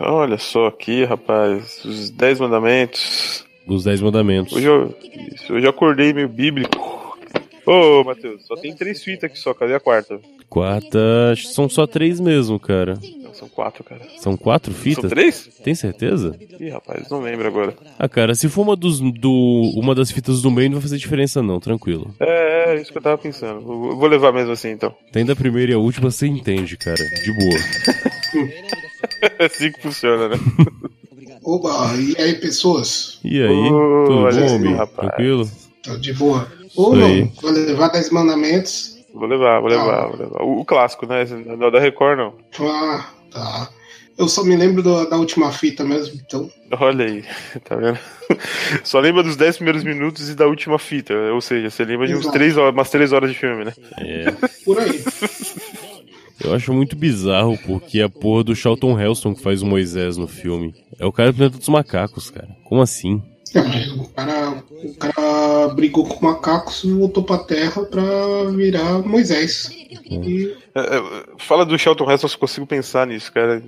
[0.00, 1.84] Olha só aqui, rapaz.
[1.84, 3.44] Os Dez Mandamentos.
[3.66, 4.52] Os Dez Mandamentos.
[4.52, 4.94] Hoje eu,
[5.34, 6.92] isso, hoje eu acordei meio bíblico.
[7.64, 9.54] Ô, Matheus, só tem três fitas aqui só.
[9.54, 10.20] Cadê a quarta?
[10.48, 12.98] Quarta, são só três mesmo, cara.
[13.22, 14.02] Não, são quatro, cara.
[14.18, 15.02] São quatro fitas?
[15.02, 15.48] São três?
[15.62, 16.36] Tem certeza?
[16.60, 17.74] Ih, rapaz, não lembro agora.
[17.98, 20.98] Ah, cara, se for uma, dos, do, uma das fitas do meio, não vai fazer
[20.98, 22.12] diferença não, tranquilo.
[22.20, 23.60] É, é isso que eu tava pensando.
[23.60, 24.94] Eu vou levar mesmo assim, então.
[25.12, 27.02] Tem da primeira e a última, você entende, cara.
[27.02, 27.58] De boa.
[29.38, 30.36] é assim que funciona, né?
[31.44, 33.18] Oba, e aí, pessoas?
[33.24, 34.74] E aí, Ô, tudo bom, assim, homem?
[34.74, 35.08] rapaz.
[35.08, 35.50] Tranquilo?
[35.82, 36.46] Tá de boa.
[36.94, 37.22] Aí.
[37.24, 38.96] não, vai levar 10 mandamentos.
[39.14, 40.42] Vou levar, vou levar, vou levar.
[40.42, 41.24] O, o clássico, né?
[41.58, 42.34] Não da Record, não.
[42.68, 43.68] Ah, tá.
[44.16, 46.48] Eu só me lembro do- da última fita mesmo, então.
[46.78, 47.24] Olha aí,
[47.64, 47.98] tá vendo?
[48.84, 51.12] Só lembra dos 10 primeiros minutos e da última fita.
[51.32, 52.32] Ou seja, você lembra de uns Exato.
[52.38, 53.72] três horas, umas 3 horas de filme, né?
[53.98, 54.30] É.
[54.64, 55.02] Por aí.
[56.44, 60.26] Eu acho muito bizarro porque a porra do Charlton Heston que faz o Moisés no
[60.26, 62.48] filme é o cara do planeta dos macacos, cara.
[62.64, 63.22] Como assim?
[63.54, 69.00] É, mas o cara, o cara brigou com macacos e voltou pra terra pra virar
[69.06, 69.70] Moisés.
[69.70, 71.02] E É, é,
[71.38, 73.62] fala do Shelton Heston, se consigo pensar nisso, cara.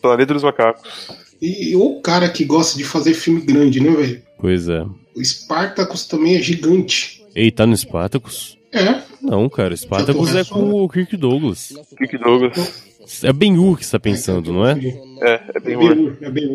[0.00, 1.08] Planeta dos Macacos.
[1.40, 4.22] E o cara que gosta de fazer filme grande, né, velho?
[4.38, 4.82] Pois é.
[5.14, 7.22] O Spartacus também é gigante.
[7.34, 8.56] Ei, tá no Spartacus?
[8.74, 11.72] É, Não, cara, Spartacus é com o Kirk Douglas.
[11.96, 12.94] Kirk Douglas.
[13.22, 14.72] É Ben Hur que você tá pensando, não é?
[15.20, 15.94] É, é bem é ruim.
[15.94, 16.30] bem ur, é.
[16.30, 16.48] Ben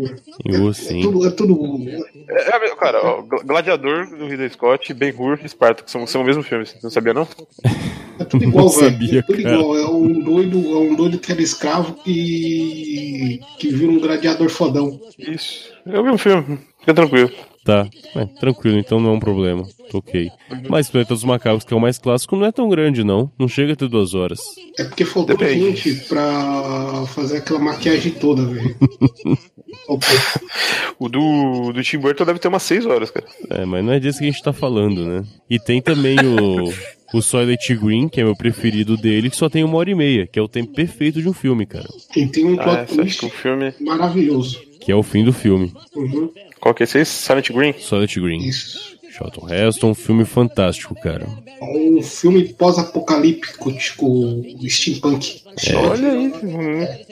[0.59, 1.01] Hur, É sim.
[1.01, 1.59] tudo, é tudo.
[2.27, 6.21] É, é, cara, ó, Gla- Gladiador do Ridley Scott, Ben Hur e Spartacus são, são
[6.21, 7.27] o mesmo filme, você não sabia não?
[8.19, 8.91] É tudo igual, Não velho.
[8.91, 9.55] sabia, É tudo cara.
[9.55, 9.77] igual.
[9.77, 13.39] É um doido, é um doido que era escravo que.
[13.59, 14.99] que vira um gladiador fodão.
[15.19, 17.29] Isso, é o mesmo filme, fica tranquilo.
[17.69, 17.87] Tá.
[18.15, 19.63] É, tranquilo, então não é um problema.
[19.93, 20.29] Ok.
[20.67, 23.31] Mas Planeta dos Macacos, que é o mais clássico, não é tão grande, não.
[23.37, 24.39] Não chega a ter duas horas.
[24.77, 25.75] É porque faltou Depende.
[25.75, 28.75] gente pra fazer aquela maquiagem toda, velho.
[30.99, 33.25] O do, do Tim Burton deve ter umas 6 horas, cara.
[33.49, 35.23] É, mas não é disso que a gente tá falando, né?
[35.49, 36.73] E tem também o,
[37.17, 40.27] o Soylent Green, que é meu preferido dele, que só tem uma hora e meia,
[40.27, 41.87] que é o tempo perfeito de um filme, cara.
[42.15, 43.73] E tem um Ah, plot essa, acho twist que o filme.
[43.79, 44.61] maravilhoso.
[44.79, 45.71] Que é o fim do filme.
[45.95, 46.29] Uhum.
[46.59, 46.97] Qual que é esse?
[46.97, 47.05] aí?
[47.05, 47.73] Silent Green?
[47.73, 48.39] Silent Green.
[48.39, 48.99] Isso.
[49.19, 51.27] Charlton Heston, um filme fantástico, cara.
[51.61, 55.41] Um filme pós-apocalíptico, tipo steampunk.
[55.75, 56.31] Olha aí,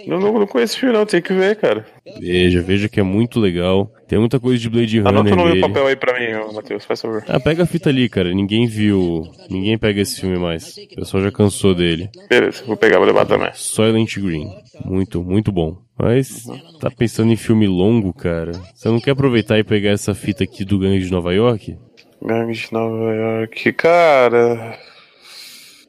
[0.07, 1.85] não, não, não conheço esse filme, não, tem que ver, cara.
[2.19, 3.91] Veja, veja que é muito legal.
[4.07, 6.85] Tem muita coisa de Blade Anota Runner o nome do papel aí pra mim, Matheus,
[6.85, 7.25] faz favor.
[7.27, 8.33] Ah, pega a fita ali, cara.
[8.33, 9.27] Ninguém viu.
[9.49, 10.77] Ninguém pega esse filme mais.
[10.77, 12.09] O pessoal já cansou dele.
[12.29, 13.49] Beleza, vou pegar, vou levar também.
[13.53, 14.49] Silent Green.
[14.85, 15.86] Muito, muito bom.
[15.97, 16.45] Mas
[16.79, 18.51] tá pensando em filme longo, cara?
[18.75, 21.75] Você não quer aproveitar e pegar essa fita aqui do Gangue de Nova York?
[22.21, 24.77] Gangue de Nova York, cara.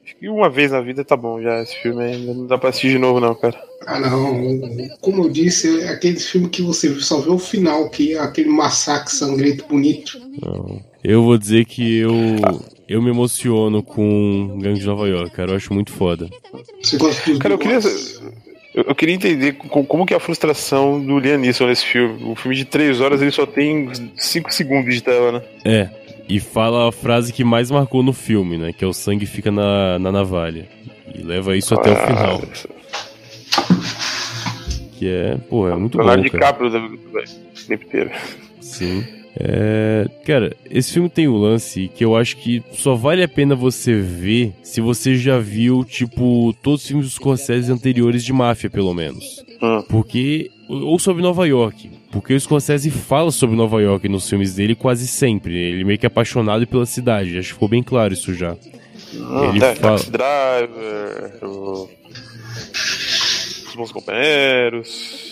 [0.03, 1.61] Acho que uma vez na vida tá bom já.
[1.61, 3.61] Esse filme ainda não dá pra assistir de novo, não, cara.
[3.85, 4.59] Ah, não.
[4.99, 8.49] Como eu disse, é aquele filme que você só vê o final, que é aquele
[8.49, 10.19] massacre sangrento bonito.
[10.41, 10.81] Não.
[11.03, 12.11] Eu vou dizer que eu.
[12.87, 15.51] Eu me emociono com Gangue de Nova York, cara.
[15.51, 16.27] Eu acho muito foda.
[16.81, 17.79] Você gosta dos Cara, eu queria.
[18.73, 22.23] Eu, eu queria entender co- como que é a frustração do Liam Neeson nesse filme.
[22.23, 25.41] O filme de 3 horas ele só tem 5 segundos de tela, né?
[25.65, 25.89] É.
[26.27, 28.71] E fala a frase que mais marcou no filme, né?
[28.71, 30.67] Que é o sangue fica na, na navalha.
[31.15, 32.41] E leva isso até o Ah, final.
[34.97, 36.23] Que é, pô, é muito bom, Leonardo.
[36.29, 38.11] DiCaprio o tempo inteiro.
[38.61, 39.03] Sim.
[39.41, 43.55] É, cara, esse filme tem o lance que eu acho que só vale a pena
[43.55, 48.69] você ver se você já viu, tipo, todos os filmes dos Scorsese anteriores de máfia,
[48.69, 49.23] pelo menos.
[49.61, 49.81] Hum.
[49.87, 50.51] Porque.
[50.67, 51.89] Ou sobre Nova York.
[52.11, 55.55] Porque o Scorsese fala sobre Nova York nos filmes dele quase sempre.
[55.55, 57.37] Ele é meio que apaixonado pela cidade.
[57.37, 58.53] Acho que ficou bem claro isso já.
[59.13, 61.89] Hum, Ele é, fala- Taxi Driver, o...
[63.69, 65.28] Os Bons Companheiros.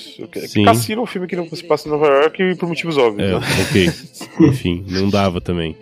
[0.48, 0.64] Sim.
[0.64, 3.30] Cassino é um filme que não se passa em Nova York por motivos óbvios.
[3.30, 3.46] É, né?
[3.68, 3.90] ok.
[4.48, 5.76] Enfim, não dava também.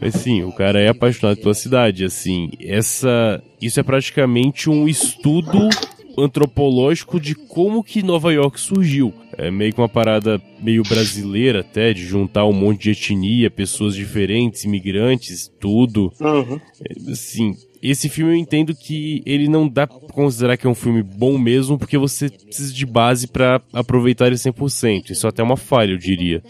[0.00, 5.68] Mas sim, o cara é apaixonado pela cidade, assim, essa isso é praticamente um estudo
[6.18, 9.12] antropológico de como que Nova York surgiu.
[9.36, 13.94] É meio que uma parada meio brasileira até, de juntar um monte de etnia, pessoas
[13.94, 16.12] diferentes, imigrantes, tudo.
[16.20, 16.58] Uhum.
[17.10, 17.54] Assim,
[17.90, 21.36] esse filme eu entendo que ele não dá pra considerar que é um filme bom
[21.38, 25.10] mesmo, porque você precisa de base pra aproveitar ele 100%.
[25.10, 26.42] Isso até é uma falha, eu diria.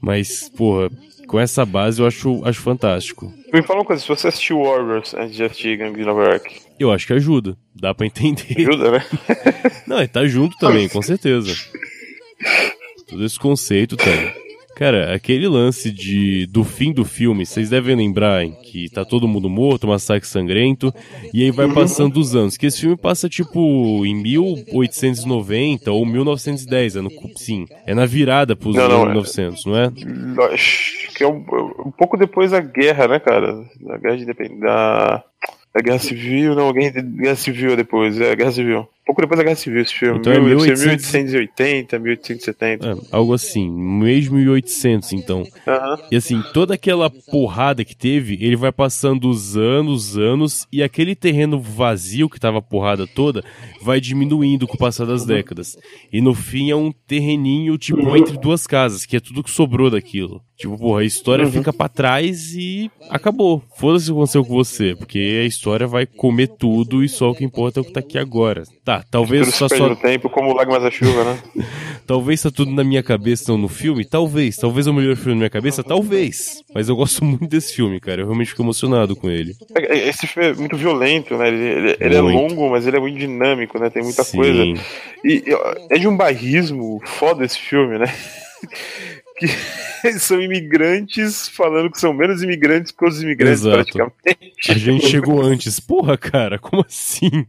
[0.00, 0.90] Mas, porra,
[1.28, 3.32] com essa base eu acho, acho fantástico.
[3.52, 6.60] Me fala uma coisa, se você assistiu Warriors antes de assistir Gangue de Nova York,
[6.78, 7.56] Eu acho que ajuda.
[7.74, 8.58] Dá pra entender.
[8.68, 9.04] ajuda, né?
[9.86, 11.54] Não, ele tá junto também, com certeza.
[13.08, 14.41] Todo esse conceito tem.
[14.82, 19.28] Cara, aquele lance de do fim do filme, vocês devem lembrar hein, que tá todo
[19.28, 20.92] mundo morto, massacre sangrento,
[21.32, 21.74] e aí vai Uhum.
[21.74, 22.56] passando os anos.
[22.56, 28.56] Que esse filme passa tipo em 1890 ou 1910, é no, sim, é na virada
[28.56, 29.10] pros Não, anos não, é.
[29.10, 29.92] 1900, não é?
[30.52, 31.44] Acho que é um,
[31.86, 33.64] um pouco depois da guerra, né, cara?
[33.80, 34.24] Da guerra de.
[34.58, 35.22] Da,
[35.72, 38.88] da guerra civil, não, guerra, guerra civil é depois, é guerra civil.
[39.12, 40.18] Pouco depois da guerra civil esse filme.
[40.20, 41.12] Então é Mil- deve ser 1800.
[41.32, 42.86] 1880, 1870.
[42.88, 45.44] É, algo assim, mesmo 1800, então.
[46.10, 51.14] E assim, toda aquela porrada que teve, ele vai passando os anos, anos, e aquele
[51.14, 53.44] terreno vazio que tava a porrada toda,
[53.82, 55.76] vai diminuindo com o passar das décadas.
[56.12, 59.90] E no fim é um terreninho, tipo, entre duas casas, que é tudo que sobrou
[59.90, 60.40] daquilo.
[60.56, 63.62] Tipo, porra, a história fica pra trás e acabou.
[63.76, 67.34] Foda-se o que aconteceu com você, porque a história vai comer tudo e só o
[67.34, 68.62] que importa é o que tá aqui agora.
[68.84, 71.38] Tá, talvez Tudo só, se só tempo, como Lágrimas da Chuva, né?
[72.06, 74.04] Talvez tá tudo na minha cabeça, não no filme?
[74.04, 74.56] Talvez.
[74.56, 75.84] Talvez é o melhor filme na minha cabeça?
[75.84, 76.60] Talvez.
[76.74, 78.20] Mas eu gosto muito desse filme, cara.
[78.22, 79.54] Eu realmente fico emocionado com ele.
[79.76, 81.46] É, é, Esse filme é muito violento, né?
[81.48, 83.88] Ele, ele- ele é longo, mas ele é muito dinâmico, né?
[83.88, 84.36] Tem muita Sim.
[84.36, 84.64] coisa.
[85.24, 85.44] E
[85.90, 88.06] é de um bairrismo foda esse filme, né?
[89.38, 89.46] que
[90.18, 93.76] são imigrantes falando que são menos imigrantes que os imigrantes, Exato.
[93.76, 94.52] praticamente.
[94.70, 95.78] A gente chegou antes.
[95.78, 97.46] Porra, cara, como assim?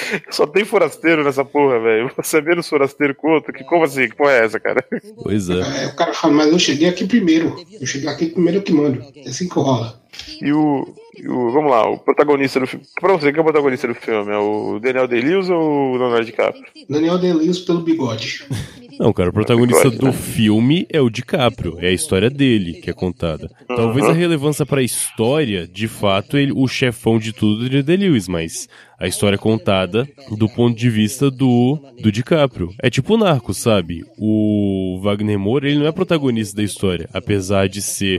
[0.30, 2.10] Só tem forasteiro nessa porra, velho.
[2.16, 3.52] Você é menos forasteiro que o outro?
[3.52, 4.08] Que, como assim?
[4.08, 4.84] Que porra é essa, cara?
[5.22, 5.62] Pois é.
[5.62, 7.56] Aí o cara fala, mas eu cheguei aqui primeiro.
[7.80, 9.04] Eu cheguei aqui primeiro eu que mando.
[9.16, 10.00] É assim que rola.
[10.40, 12.84] E o, e o- Vamos lá, o protagonista do filme.
[13.00, 14.32] Pra você, quem é o protagonista do filme?
[14.32, 16.64] É o Daniel Day-Lewis ou o Leonardo DiCaprio?
[16.88, 18.44] Daniel Deleuze pelo bigode.
[18.98, 20.12] Não, cara, o protagonista do né?
[20.12, 21.78] filme é o DiCaprio.
[21.80, 23.50] É a história dele que é contada.
[23.66, 27.96] Talvez a relevância pra história, de fato, ele, o chefão de tudo é o The
[27.96, 32.70] Lewis, mas a história é contada do ponto de vista do, do DiCaprio.
[32.82, 34.02] É tipo o Narco, sabe?
[34.18, 37.08] O Wagner Moura, ele não é protagonista da história.
[37.12, 38.18] Apesar de ser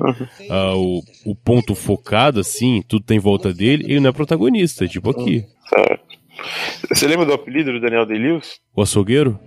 [0.49, 4.85] ah, o, o ponto focado, assim, tudo tem em volta dele, ele não é protagonista,
[4.85, 5.43] é tipo aqui.
[5.69, 6.07] Certo.
[6.89, 8.59] Você lembra do apelido do Daniel Day-Lewis?
[8.75, 9.39] O açougueiro?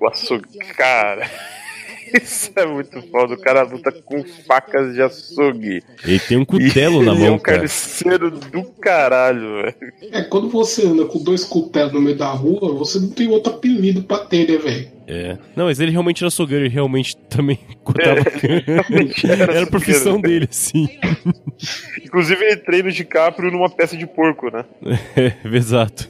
[0.00, 0.58] O açougue.
[0.76, 1.28] Cara.
[2.22, 3.34] Isso é muito foda.
[3.34, 5.82] O cara luta com facas de açougue.
[6.04, 7.58] Ele tem um cutelo E na ele é mão, um cara.
[7.58, 9.74] carniceiro do caralho, velho.
[10.12, 13.52] É, quando você anda com dois cutelos no meio da rua, você não tem outro
[13.52, 14.97] apelido pra ter, né, velho?
[15.08, 15.38] É.
[15.56, 18.20] Não, mas ele realmente era açougueiro, ele realmente também cortava
[18.66, 20.86] realmente era Era a profissão dele, assim.
[22.04, 24.64] Inclusive, ele treina o DiCaprio numa peça de porco, né?
[25.16, 26.08] É, exato.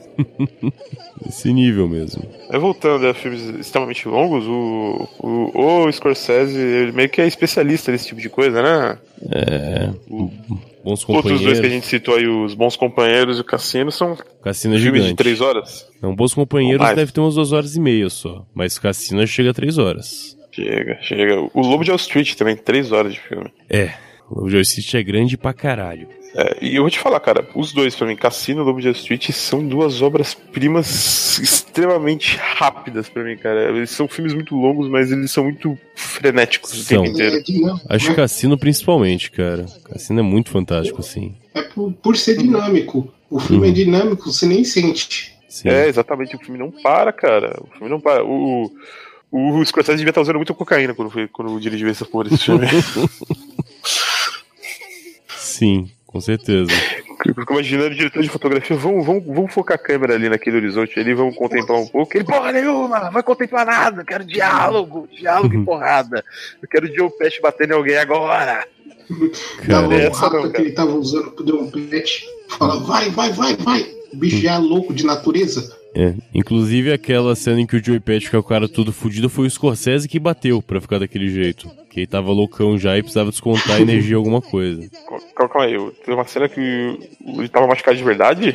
[1.27, 2.29] Esse nível mesmo.
[2.51, 7.93] Aí, voltando a filmes extremamente longos, o, o, o Scorsese ele meio que é especialista
[7.93, 8.99] nesse tipo de coisa, né?
[9.31, 9.91] É.
[10.85, 11.71] Bons Outros dois que a companheiros.
[11.71, 15.17] gente citou aí, os Bons Companheiros e o Cassino, são Cassino é filmes de gigante.
[15.19, 15.87] três horas.
[16.01, 18.47] Não, Bons Companheiros deve ter umas duas horas e meia só.
[18.55, 20.37] Mas Cassino chega a três horas.
[20.53, 21.41] Chega, chega.
[21.55, 23.51] O Lobo de Wall Street também, três horas de filme.
[23.69, 23.93] É.
[24.31, 26.09] O joystick é grande pra caralho.
[26.35, 28.87] É, e eu vou te falar, cara, os dois pra mim, Cassino e Lobo de
[28.89, 33.71] Wall Street, são duas obras-primas extremamente rápidas pra mim, cara.
[33.71, 37.03] Eles são filmes muito longos, mas eles são muito frenéticos o São.
[37.03, 37.37] tempo inteiro.
[37.89, 38.17] É, Acho que né?
[38.17, 39.67] Cassino principalmente, cara.
[39.85, 41.35] Cassino é muito fantástico, assim.
[41.55, 43.13] é por, por ser dinâmico.
[43.31, 43.73] O filme Uhum.
[43.73, 45.35] é dinâmico, você nem sente.
[45.49, 45.69] Sim.
[45.69, 47.59] É, exatamente, o filme não para, cara.
[47.63, 48.23] O filme não para.
[48.25, 48.71] O, o,
[49.31, 52.67] o Scorsese devia estar usando muita cocaína quando, foi, quando dirigiu essa porra desse filme.
[55.37, 56.71] Sim, com certeza.
[57.27, 60.57] Eu fico imaginando o diretor de fotografia, vamos, vamos, vamos focar a câmera ali naquele
[60.57, 62.17] horizonte ali, vamos contemplar um pouco.
[62.17, 66.25] Ele, porra nenhuma, não vai contemplar nada, eu quero diálogo, diálogo e porrada.
[66.63, 68.67] Eu quero o Joe Pesci batendo em alguém agora.
[69.67, 73.57] Cara, mão essa não, que ele tava usando pro John Pet, fala, vai, vai, vai,
[73.57, 73.95] vai.
[74.13, 75.78] O bicho já é louco de natureza.
[76.01, 79.49] É, inclusive aquela cena em que o Joey Pet fica o cara todo fudido foi
[79.49, 81.69] o Scorsese que bateu pra ficar daquele jeito.
[81.91, 84.89] Que ele tava loucão já e precisava descontar a energia alguma coisa.
[85.35, 85.77] Cal- Calma aí,
[86.07, 86.61] tem uma cena que
[87.27, 88.55] ele tava machucado de verdade?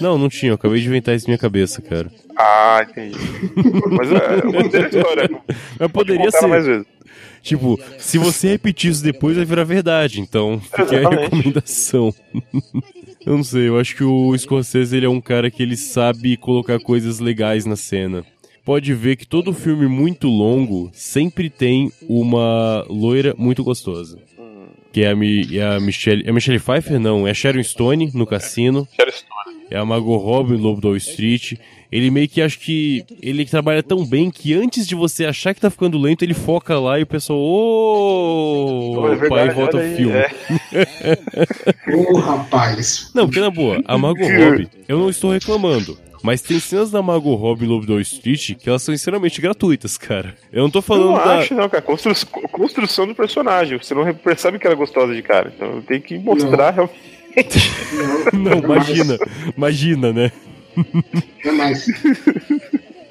[0.00, 2.10] Não, não tinha, eu acabei de inventar isso na minha cabeça, cara.
[2.34, 3.18] Ah, entendi.
[3.90, 5.30] Mas é, eu vou ter a história.
[5.78, 6.70] Mas poderia ela mais ser.
[6.70, 6.86] vezes.
[7.42, 11.22] Tipo, se você repetir isso depois vai virar verdade, então fica a Exatamente.
[11.24, 12.14] recomendação.
[13.28, 16.34] Eu não sei, eu acho que o Scorsese ele é um cara que ele sabe
[16.38, 18.24] colocar coisas legais na cena.
[18.64, 24.18] Pode ver que todo filme muito longo sempre tem uma loira muito gostosa.
[24.90, 26.24] Que é a, Mi, é a Michelle.
[26.26, 26.98] É a Michelle Pfeiffer?
[26.98, 28.88] Não, é a Sharon Stone no cassino.
[28.96, 29.47] Quero história.
[29.70, 31.54] É a Margot Robbie, Lobo do Wall Street.
[31.90, 35.60] Ele meio que acho que ele trabalha tão bem que antes de você achar que
[35.60, 39.80] tá ficando lento, ele foca lá e o pessoal, ô, Pô, é pai, volta o
[39.80, 40.12] filme.
[40.14, 40.28] é.
[41.96, 43.10] Ô, rapaz.
[43.14, 45.98] Não, porque na boa, a Margot Robbie, eu não estou reclamando.
[46.22, 49.96] Mas tem cenas da Margot Robbie em Lobo Wall Street que elas são extremamente gratuitas,
[49.96, 50.34] cara.
[50.52, 51.38] Eu não tô Eu falando não da.
[51.38, 51.80] acho, não, cara.
[51.80, 52.12] Constru...
[52.50, 53.78] Construção do personagem.
[53.78, 55.52] Você não percebe que ela é gostosa de cara.
[55.54, 56.98] Então tem que mostrar realmente.
[58.32, 59.18] Não, imagina.
[59.56, 60.32] Imagina, né?
[61.44, 61.86] Jamais.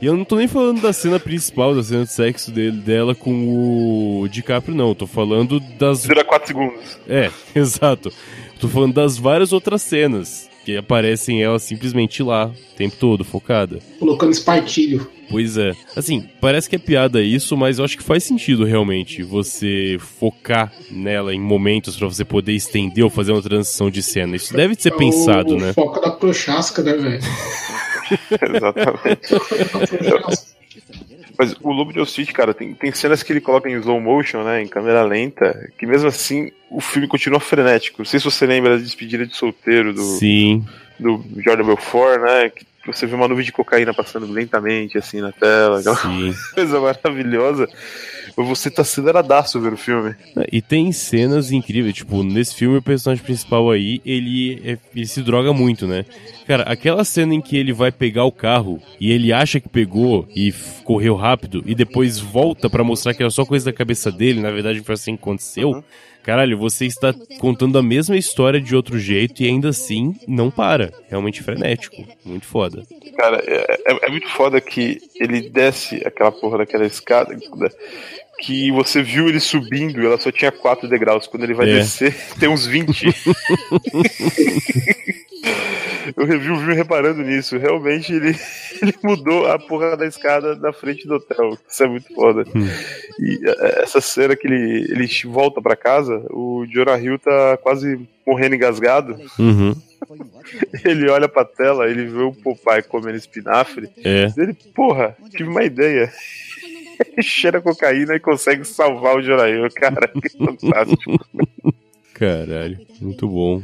[0.02, 3.16] E eu não tô nem falando da cena principal, da cena de sexo dele, dela
[3.16, 4.90] com o DiCaprio, não.
[4.90, 6.04] Eu tô falando das.
[6.04, 7.00] Dura 4 segundos.
[7.08, 8.14] É, exato.
[8.60, 13.80] Tô falando das várias outras cenas que aparecem ela simplesmente lá, o tempo todo, focada.
[13.98, 15.10] Colocando espartilho.
[15.30, 15.72] Pois é.
[15.96, 20.74] Assim, parece que é piada isso, mas eu acho que faz sentido realmente você focar
[20.92, 24.36] nela em momentos pra você poder estender ou fazer uma transição de cena.
[24.36, 25.72] Isso deve ser pensado, o, né?
[25.72, 27.24] O foco da prochasca, né, velho?
[28.54, 30.47] Exatamente.
[31.38, 34.02] Mas o Lobo de Wall Street, cara, tem, tem cenas que ele coloca em slow
[34.02, 38.00] motion, né, em câmera lenta, que mesmo assim o filme continua frenético.
[38.00, 40.66] Não sei se você lembra da despedida de solteiro do, Sim.
[41.00, 45.32] do Jordan Belfort, né, que você vê uma nuvem de cocaína passando lentamente assim na
[45.32, 46.34] tela, aquela Sim.
[46.56, 47.70] coisa maravilhosa.
[48.38, 50.16] Você tá aceleradaço vendo o filme.
[50.52, 55.24] E tem cenas incríveis, tipo, nesse filme o personagem principal aí, ele, é- ele se
[55.24, 56.06] droga muito, né?
[56.46, 60.28] Cara, aquela cena em que ele vai pegar o carro e ele acha que pegou
[60.36, 60.54] e
[60.84, 64.52] correu rápido e depois volta pra mostrar que era só coisa da cabeça dele, na
[64.52, 65.84] verdade foi assim que aconteceu.
[66.24, 70.92] Caralho, você está contando a mesma história de outro jeito e ainda assim não para.
[71.10, 72.04] Realmente frenético.
[72.26, 72.84] Muito foda.
[73.18, 77.72] Cara, é, é- é muito foda que ele desce aquela porra daquela escada da-
[78.40, 81.28] que você viu ele subindo e ela só tinha 4 degraus.
[81.28, 81.74] Quando ele vai É.
[81.76, 83.08] descer, tem uns 20.
[86.16, 87.58] Eu revi o filme reparando nisso.
[87.58, 88.36] Realmente ele,
[88.82, 91.58] ele mudou a porra da escada da frente do hotel.
[91.68, 92.44] Isso é muito foda.
[93.20, 98.00] E é, essa cena que ele, ele volta pra casa, o Jonah Hill tá quase
[98.26, 99.18] morrendo engasgado.
[99.40, 99.76] Uhum.
[100.86, 103.90] Ele olha pra tela, ele vê o Popeye comendo espinafre.
[104.06, 104.32] É.
[104.38, 106.12] Ele, porra, tive uma ideia.
[107.00, 109.68] Ele cheira cocaína e consegue salvar o Hill.
[109.76, 111.20] Cara, que fantástico.
[112.14, 112.80] Caralho.
[113.02, 113.62] Muito bom.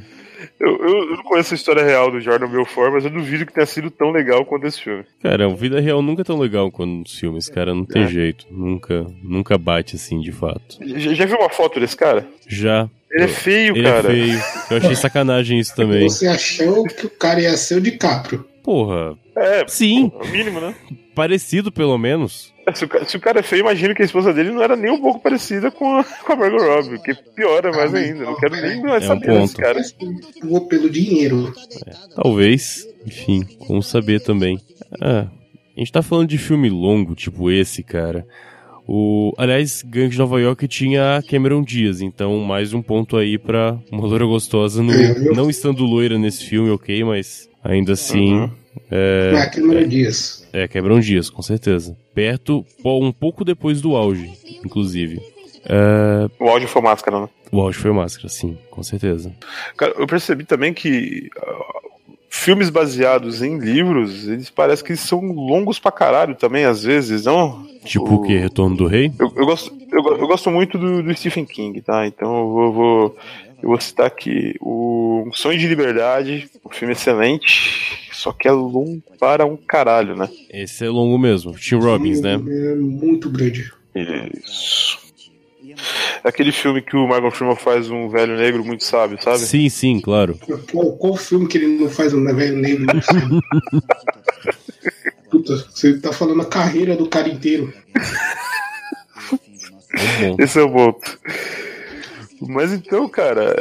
[0.60, 3.54] Eu, eu- eu não conheço a história real do Jordan Belfort, mas eu duvido que
[3.54, 5.06] tenha sido tão legal quanto esse filme.
[5.22, 7.74] Cara, a vida real nunca é tão legal quanto nos filmes, cara.
[7.74, 8.08] Não tem É.
[8.08, 8.46] jeito.
[8.52, 10.78] Nunca, nunca bate assim, de fato.
[10.82, 12.28] Já, já viu uma foto desse cara?
[12.48, 12.90] Já.
[13.10, 14.10] Ele é feio, Ele cara.
[14.10, 14.40] é feio.
[14.72, 16.10] Eu achei sacanagem isso também.
[16.10, 18.46] Você achou que o cara ia ser o DiCaprio.
[18.64, 19.16] Porra.
[19.38, 20.76] É, Sim, é o mínimo, né?
[21.16, 22.53] parecido pelo menos.
[22.74, 24.76] Se o, ca- se o cara é feio, imagino que a esposa dele não era
[24.76, 28.24] nem um pouco parecida com a, com a Margot Robbie, que piora mais Ah, ainda.
[28.24, 29.62] Não quero nem mais É um saber desse ponto.
[29.62, 29.82] cara.
[30.42, 31.54] Eu vou pelo dinheiro.
[32.16, 32.88] Talvez.
[33.06, 34.60] Enfim, como saber também.
[35.02, 35.28] Ah,
[35.76, 38.26] a gente tá falando de filme longo, tipo esse, cara.
[38.88, 43.38] O, aliás, Gangue de Nova York tinha a Cameron Diaz, então mais um ponto aí
[43.38, 48.34] pra uma loira gostosa, no- É, não estando loira nesse filme, ok, mas ainda assim,
[48.34, 48.52] Uhum.
[48.92, 50.48] É, é Cameron Dias.
[50.54, 51.96] é Cameron Diaz, com certeza.
[52.14, 54.32] Perto, um pouco depois do auge,
[54.64, 55.22] inclusive.
[55.66, 57.30] É, O áudio foi máscara, né?
[57.52, 59.32] o auge foi máscara, sim, com certeza.
[59.78, 61.80] Cara, eu percebi também que ah,
[62.30, 67.66] filmes baseados em livros, eles parecem que são longos pra caralho também, às vezes, não?
[67.86, 68.36] Tipo o que?
[68.38, 69.12] Retorno do Rei?
[69.20, 72.08] Eu, eu gosto, eu, eu gosto muito do, do Stephen King, tá?
[72.08, 73.18] Então eu vou, vou-
[73.64, 79.02] eu vou citar aqui o Sonho de Liberdade, um filme excelente, só que é longo
[79.18, 80.30] para um caralho, né?
[80.50, 81.54] Esse é longo mesmo.
[81.54, 82.34] Tim Robbins, né?
[82.34, 83.72] É muito grande.
[83.96, 85.00] Isso.
[85.66, 89.40] É Aquele filme que o Morgan Freeman faz um velho negro muito sábio, sabe?
[89.40, 90.38] Sim, sim, claro.
[90.70, 92.86] Qual, qual filme que ele não faz um velho negro?
[92.86, 93.42] Não sabe?
[95.32, 97.74] Puta, você tá falando a carreira do cara inteiro.
[99.32, 100.36] Muito bom.
[100.38, 101.20] Esse é o ponto.
[102.42, 103.54] Mas então, cara,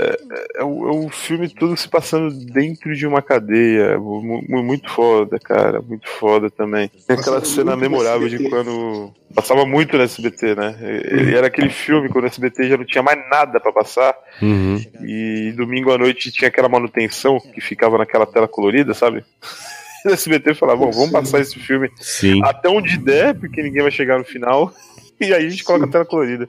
[0.56, 3.98] é, é um, é um filme todo se passando dentro de uma cadeia.
[3.98, 5.80] mu- mu- Muito foda, cara.
[5.80, 6.90] Muito foda também.
[7.06, 9.12] Tem aquela cena memorável de quando.
[9.34, 10.76] Passava muito no SBT, né?
[10.80, 14.14] E- Era aquele filme quando o SBT já não tinha mais nada pra passar.
[14.40, 14.80] Uhum.
[15.04, 19.24] E domingo à noite tinha aquela manutenção que ficava naquela tela colorida, sabe?
[20.04, 22.40] O SBT falava, bom, vamos passar esse filme Sim.
[22.42, 24.74] até onde der, porque ninguém vai chegar no final.
[25.20, 26.48] E aí a gente coloca a tela colorida.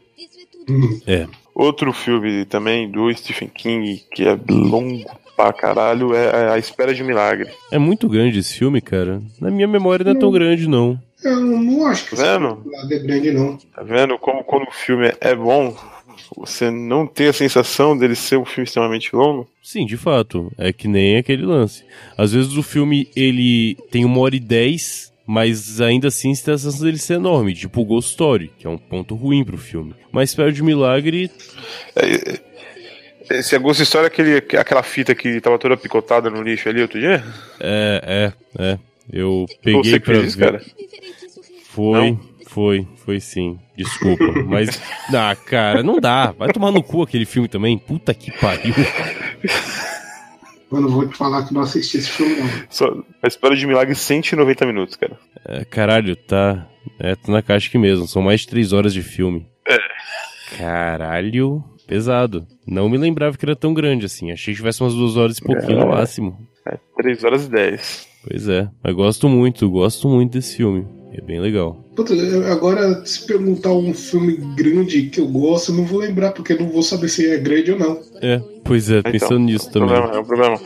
[1.06, 1.28] É.
[1.56, 5.06] Outro filme também do Stephen King, que é longo
[5.36, 7.50] pra caralho, é A Espera de um Milagre.
[7.72, 9.22] É muito grande esse filme, cara.
[9.40, 11.00] Na minha memória não é tão grande, não.
[11.24, 12.64] Eu não acho que Tá vendo?
[12.92, 13.58] é grande, não.
[13.74, 15.74] Tá vendo como quando o filme é bom,
[16.36, 19.48] você não tem a sensação dele ser um filme extremamente longo?
[19.62, 20.52] Sim, de fato.
[20.58, 21.86] É que nem aquele lance.
[22.18, 26.54] Às vezes o filme, ele tem uma hora e dez, mas ainda assim você tem
[26.54, 27.54] a sensação dele ser enorme.
[27.54, 29.96] Tipo o Ghost Story, que é um ponto ruim pro filme.
[30.12, 31.30] Mas Espera de Milagre,
[33.30, 37.00] Esse Ghost Story é aquele, aquela fita que tava toda picotada no lixo ali outro
[37.00, 37.24] dia?
[37.60, 38.80] é, é, é.
[39.12, 40.46] Eu peguei Você pra fez ver.
[40.46, 40.62] cara?
[41.70, 42.20] Foi, Não?
[42.48, 43.60] foi, foi sim.
[43.76, 44.24] Desculpa.
[44.48, 44.80] Mas,
[45.14, 46.32] ah, cara, não dá.
[46.32, 47.78] Vai tomar no cu aquele filme também.
[47.78, 48.74] Puta que pariu.
[50.74, 52.50] Mano, vou te falar que não assisti esse filme, não.
[52.68, 52.88] Só,
[53.22, 55.20] a Espera de Milagre 190 minutos, cara.
[55.46, 56.68] É, caralho, tá.
[57.00, 58.08] É, tá na caixa aqui mesmo.
[58.08, 59.46] São mais de três horas de filme.
[60.58, 62.48] Caralho, pesado.
[62.66, 64.32] Não me lembrava que era tão grande assim.
[64.32, 66.40] Achei que tivesse umas duas horas e pouquinho no máximo.
[66.66, 68.08] É, 3 horas e 10.
[68.28, 70.88] Pois é, mas gosto muito, gosto muito desse filme.
[71.12, 71.83] É bem legal.
[71.96, 72.14] Puta,
[72.52, 76.60] agora, se perguntar um filme grande que eu gosto, eu não vou lembrar, porque eu
[76.60, 78.02] não vou saber se é grande ou não.
[78.22, 79.88] É, pois é, pensando nisso é um também.
[79.90, 80.62] Problema, é um problema.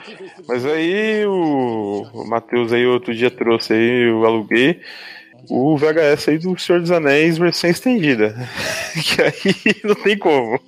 [0.48, 4.80] Mas aí o, o Matheus aí outro dia trouxe aí, eu aluguei
[5.50, 8.34] o VHS aí do Senhor dos Anéis versão estendida.
[8.96, 10.60] que aí não tem como.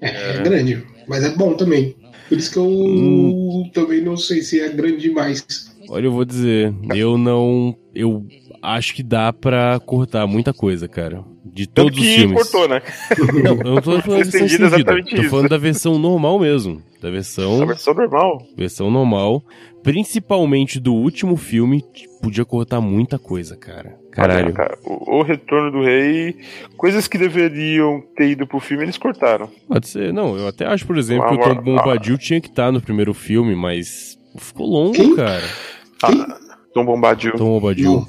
[0.00, 1.96] É, é grande, mas é bom também.
[2.28, 3.70] Por isso que eu Hum.
[3.74, 5.71] também não sei se é grande demais.
[5.94, 7.76] Olha, eu vou dizer, eu não.
[7.94, 8.24] Eu
[8.62, 11.22] acho que dá pra cortar muita coisa, cara.
[11.44, 12.50] De Tanto todos os que filmes.
[12.50, 12.80] cortou, né?
[13.44, 15.30] Não, eu não tô falando da versão Estendida exatamente Tô isso.
[15.30, 16.80] falando da versão normal mesmo.
[17.02, 17.60] Da versão.
[17.62, 18.46] A versão normal.
[18.56, 19.44] Versão normal.
[19.82, 21.84] Principalmente do último filme,
[22.22, 23.94] podia cortar muita coisa, cara.
[24.12, 24.54] Caralho.
[24.54, 26.36] Cara, o, o Retorno do Rei,
[26.78, 29.50] coisas que deveriam ter ido pro filme, eles cortaram.
[29.68, 30.10] Pode ser.
[30.10, 33.12] Não, eu até acho, por exemplo, que o Tom Bombadil tinha que estar no primeiro
[33.12, 35.14] filme, mas ficou longo, Quem?
[35.14, 35.42] cara.
[36.02, 36.38] Ah,
[36.74, 37.32] Tom Bombadil.
[37.32, 37.84] Tom Bombadil.
[37.92, 38.06] Não.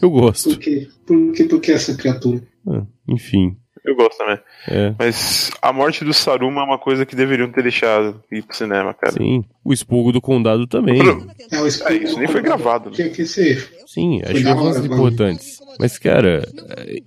[0.00, 0.50] Eu gosto.
[0.50, 0.88] Por quê?
[1.06, 2.40] Por que, por que essa criatura?
[2.68, 3.56] Ah, enfim.
[3.84, 4.38] Eu gosto também.
[4.68, 4.94] É.
[4.98, 8.92] Mas a morte do Saruman é uma coisa que deveriam ter deixado ir pro cinema,
[8.92, 9.14] cara.
[9.14, 9.42] Sim.
[9.64, 11.00] O expurgo do condado também.
[11.00, 12.90] É, o É, isso nem foi gravado.
[12.90, 12.96] né?
[12.96, 13.66] Tinha que ser.
[13.86, 15.58] Sim, acho que é coisas importantes.
[15.80, 16.46] Mas, cara,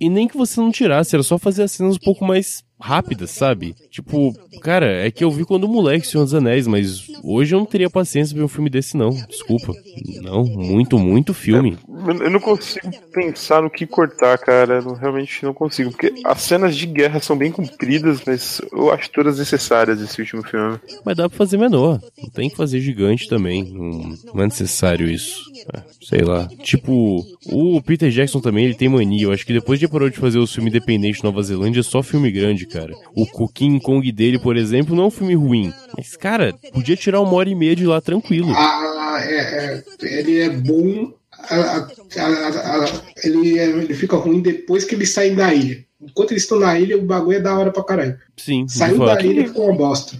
[0.00, 3.30] e nem que você não tirasse, era só fazer as cenas um pouco mais rápidas,
[3.30, 3.74] sabe?
[3.90, 7.66] Tipo, cara, é que eu vi quando moleque Senhor dos Anéis, mas hoje eu não
[7.66, 9.10] teria paciência pra ver um filme desse, não.
[9.28, 9.72] Desculpa.
[10.20, 11.78] Não, muito, muito filme.
[12.20, 14.82] Eu não consigo pensar no que cortar, cara.
[14.84, 15.90] Eu realmente não consigo.
[15.90, 20.42] Porque as cenas de guerra são bem compridas, mas eu acho todas necessárias esse último
[20.42, 20.78] filme.
[21.04, 22.00] Mas dá pra fazer menor.
[22.20, 23.72] Não tem que fazer gigante também.
[23.72, 25.42] Não, é necessário isso.
[25.72, 26.48] É, sei lá.
[26.62, 29.24] Tipo, o Peter Jackson também, ele tem mania.
[29.24, 31.84] Eu acho que depois de parou de fazer os filmes independentes de Nova Zelândia, é
[31.84, 32.92] só filme grande, cara.
[33.14, 35.72] O King Kong dele, por exemplo, não é um filme ruim.
[35.96, 38.52] Mas, cara, podia tirar uma hora e meia de lá tranquilo.
[38.54, 41.12] Ah, é, é, ele é bom.
[41.50, 41.88] a- a-
[42.20, 45.84] a- a- ele, é- ele fica ruim depois que eles saem da ilha.
[46.00, 48.16] Enquanto eles estão na ilha, o bagulho é da hora pra caralho.
[48.36, 49.26] Sim, Saiu da fato.
[49.26, 50.16] ilha ficou uma bosta.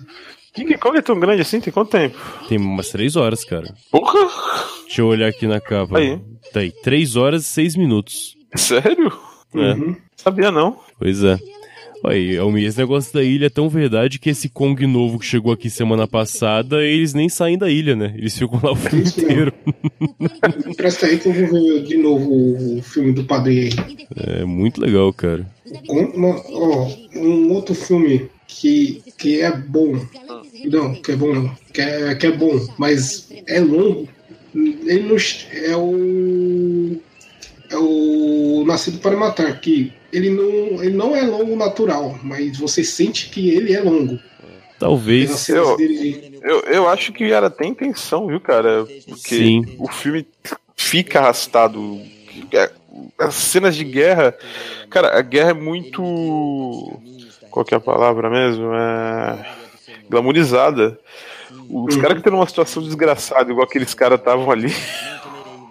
[0.52, 1.60] King Kong é tão grande assim?
[1.60, 2.18] Tem quanto tempo?
[2.48, 3.72] Tem umas três horas, cara.
[3.90, 4.18] Porra!
[4.84, 5.98] Deixa eu olhar aqui na capa.
[5.98, 6.18] Aí.
[6.52, 8.36] Tá aí, três horas e seis minutos.
[8.56, 9.12] Sério?
[9.54, 9.72] É.
[9.74, 9.96] Uhum.
[10.16, 10.76] Sabia não.
[10.98, 11.38] Pois é.
[12.04, 15.52] Aí, Almir, esse negócio da ilha é tão verdade que esse Kong novo que chegou
[15.52, 18.12] aqui semana passada, eles nem saem da ilha, né?
[18.16, 19.52] Eles ficam lá o filme Isso inteiro.
[20.76, 23.96] Presta aí que eu vou ver de novo o filme do padrinho aí.
[24.16, 25.46] É muito legal, cara.
[25.88, 29.94] Um, ó, um outro filme que, que é bom.
[30.64, 31.56] Não, que é bom não.
[31.72, 34.08] Que é, que é bom, mas é longo.
[34.54, 35.16] Ele não,
[35.52, 37.00] é o.
[37.70, 42.84] É o Nascido para Matar, que ele não, ele não é longo natural, mas você
[42.84, 44.18] sente que ele é longo.
[44.78, 45.48] Talvez.
[45.48, 45.76] eu-
[46.42, 48.84] Eu, eu acho que era até intenção, viu, cara?
[49.08, 49.76] Porque Sim.
[49.78, 50.26] o filme
[50.76, 52.00] fica arrastado.
[52.52, 52.68] É,
[53.18, 54.34] As cenas de guerra.
[54.90, 56.02] Cara, a guerra é muito.
[57.50, 58.72] Qual que é a palavra mesmo?
[58.74, 59.46] É.
[60.10, 60.98] Glamorizada.
[61.70, 64.68] Os caras que estão numa situação desgraçada, igual aqueles caras estavam ali.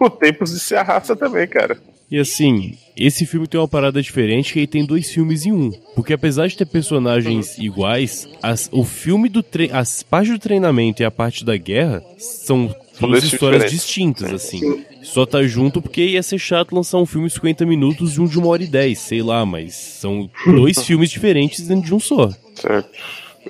[0.00, 1.78] O tempo se arrasta também, cara.
[2.12, 5.70] E assim, esse filme tem uma parada diferente que ele tem dois filmes em um.
[5.94, 11.00] Porque apesar de ter personagens iguais, as- o filme do tre as partes do treinamento
[11.00, 14.84] e a parte da guerra são duas histórias distintas, assim.
[15.02, 18.26] Só tá junto porque ia ser chato lançar um filme de 50 minutos e um
[18.26, 21.98] de uma hora e 10, sei lá, mas são dois filmes diferentes dentro de um
[21.98, 22.30] só.
[22.54, 22.90] Certo.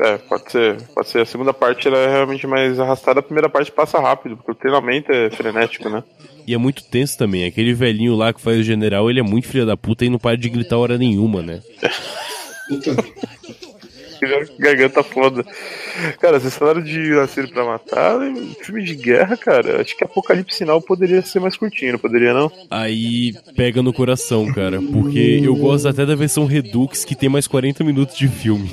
[0.00, 0.82] É, pode ser.
[0.94, 1.20] Pode ser.
[1.20, 4.54] A segunda parte ela é realmente mais arrastada, a primeira parte passa rápido, porque o
[4.54, 6.02] treinamento é frenético, né?
[6.46, 7.46] E é muito tenso também.
[7.46, 10.18] Aquele velhinho lá que faz o general, ele é muito filho da puta e não
[10.18, 11.60] para de gritar hora nenhuma, né?
[14.58, 15.44] Garganta foda.
[16.20, 18.20] Cara, vocês falaram de Nascer pra Matar,
[18.62, 19.80] filme de guerra, cara.
[19.80, 22.50] Acho que Apocalipse Sinal poderia ser mais curtinho, não poderia não?
[22.70, 24.80] Aí pega no coração, cara.
[24.80, 28.70] Porque eu gosto até da versão Redux, que tem mais 40 minutos de filme.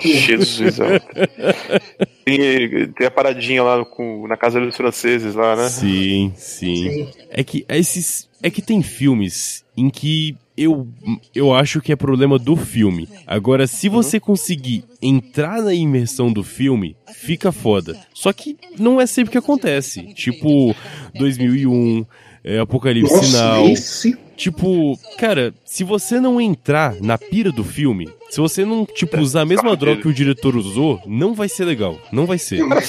[0.00, 0.98] Jesus, é.
[2.24, 5.68] tem, tem a paradinha lá com, na casa dos franceses lá, né?
[5.68, 7.08] Sim, sim.
[7.30, 8.28] É que esses.
[8.42, 10.86] É que tem filmes em que eu,
[11.34, 13.08] eu acho que é problema do filme.
[13.26, 17.98] Agora, se você conseguir entrar na imersão do filme, fica foda.
[18.12, 20.14] Só que não é sempre que acontece.
[20.14, 20.74] Tipo,
[21.14, 22.06] 2001,
[22.44, 23.68] é, Apocalipse Nossa, Sinal.
[23.68, 29.18] esse Tipo, cara, se você não entrar na pira do filme, se você não, tipo,
[29.20, 31.98] usar a mesma droga que o diretor usou, não vai ser legal.
[32.12, 32.64] Não vai ser.
[32.64, 32.86] Mas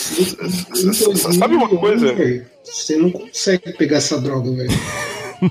[1.38, 2.45] Sabe uma 2001, coisa?
[2.63, 4.69] Você não consegue pegar essa droga, velho.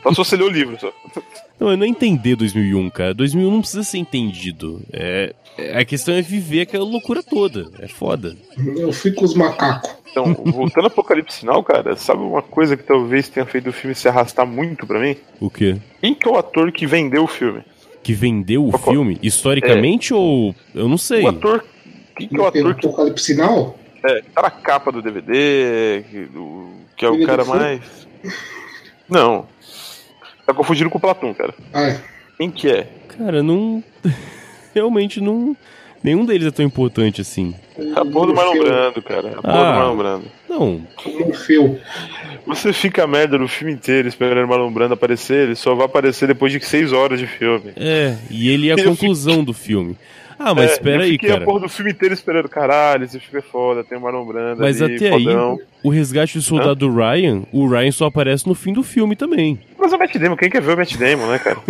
[0.02, 0.92] Só se você ler o livro, só.
[1.60, 3.14] Não, é não entender 2001, cara.
[3.14, 4.82] 2001 não precisa ser entendido.
[4.92, 7.70] É, é- a questão é viver aquela loucura toda.
[7.78, 8.36] É foda.
[8.76, 9.90] Eu fico com os macacos.
[10.10, 13.94] Então, voltando ao Apocalipse Sinal, cara, sabe uma coisa que talvez tenha feito o filme
[13.94, 15.16] se arrastar muito pra mim?
[15.40, 15.76] O quê?
[16.00, 17.62] Quem que é o ator que vendeu o filme?
[18.02, 21.22] Que vendeu o Qual- filme historicamente ou eu não sei.
[21.24, 21.64] O ator.
[22.16, 23.76] Quem que é o ator que Apocalipse Sinal?
[24.06, 27.80] é, tá na capa do DVD, que, do- que é o Ele cara mais.
[29.08, 29.46] Não.
[30.46, 31.54] Tá confundindo com o Platum, cara.
[31.72, 31.96] É.
[32.36, 32.86] Quem que é?
[33.16, 33.82] Cara, não
[34.74, 35.56] realmente não
[36.02, 37.54] nenhum deles é tão importante assim.
[37.96, 39.28] A porra do Marlon Brando, cara.
[39.38, 39.72] A porra Ah.
[39.72, 40.24] do Marlon Brando.
[40.48, 40.82] Não,
[41.20, 41.80] Morfeu.
[42.46, 45.86] Você fica a merda no filme inteiro esperando o Marlon Brando aparecer, ele só vai
[45.86, 47.72] aparecer depois de seis horas de filme.
[47.76, 49.96] é, e ele é a Eu conclusão do filme.
[50.38, 51.42] Ah, mas É, espera eu aí, fiquei cara.
[51.42, 54.60] a porra do filme inteiro esperando, caralho, esse filme é foda, tem o Marlon Brando
[54.60, 55.52] Mas ali, até fodão.
[55.52, 59.58] aí, o resgate do soldado Ryan, o Ryan só aparece no fim do filme também.
[59.78, 61.58] Mas é o Matt Damon, quem quer ver o Matt Damon, né, cara?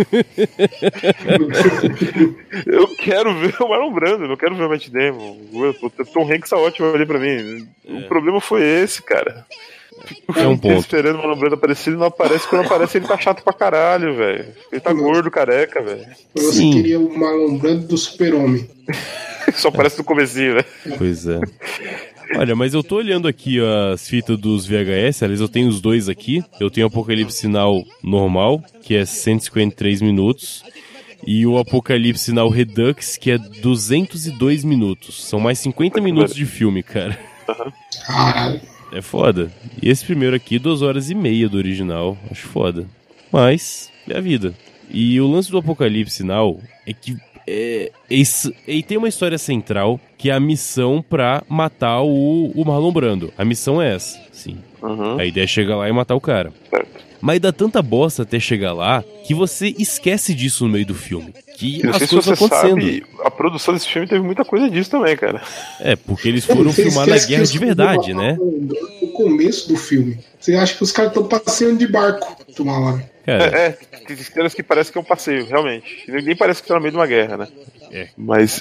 [2.66, 5.36] eu quero ver o Marlon Brando, não quero ver o Matt Damon.
[5.52, 7.66] O Tom Hanks é ótimo ali pra mim.
[7.86, 9.44] O problema foi esse, cara.
[10.36, 10.80] É um ponto.
[10.80, 12.46] esperando o Marlon Brando aparecer, ele não aparece.
[12.48, 14.46] Quando aparece, ele tá chato pra caralho, velho.
[14.70, 16.04] Ele tá gordo, careca, velho.
[16.34, 16.72] Você Sim.
[16.72, 18.68] queria o Marlon Brando do Super-Homem.
[19.54, 20.64] Só aparece no comecinho, né?
[20.98, 21.40] Pois é.
[22.36, 23.58] Olha, mas eu tô olhando aqui
[23.92, 26.42] as fitas dos VHS, aliás, eu tenho os dois aqui.
[26.58, 30.64] Eu tenho o Apocalipse Sinal normal, que é 153 minutos,
[31.26, 35.24] e o Apocalipse Sinal Redux, que é 202 minutos.
[35.24, 37.18] São mais 50 minutos de filme, cara.
[38.06, 38.60] Caralho.
[38.94, 39.50] É foda.
[39.82, 42.16] E esse primeiro aqui, duas horas e meia do original.
[42.30, 42.86] Acho foda.
[43.30, 44.54] Mas, é a vida.
[44.88, 50.00] E o lance do Apocalipse Now é que é, esse, ele tem uma história central
[50.16, 53.32] que é a missão pra matar o, o Marlon Brando.
[53.36, 54.58] A missão é essa, sim.
[54.82, 55.18] Uhum.
[55.18, 56.52] A ideia é chegar lá e matar o cara.
[56.70, 57.04] Certo.
[57.24, 61.32] Mas dá tanta bosta até chegar lá que você esquece disso no meio do filme.
[61.56, 62.82] Que Eu as sei se coisas você vão acontecendo.
[62.82, 65.40] sabe, a produção desse filme teve muita coisa disso também, cara.
[65.80, 68.36] É, porque eles foram Você filmar na guerra de verdade, né?
[69.00, 70.18] O começo do filme.
[70.38, 73.10] Você acha que os caras estão passeando de barco uma hora.
[73.24, 73.70] Cara, É, é,
[74.06, 76.04] tem cenas que parece que é um passeio, realmente.
[76.06, 77.48] Nem parece que tá no meio de uma guerra, né?
[77.90, 78.08] É.
[78.18, 78.60] Mas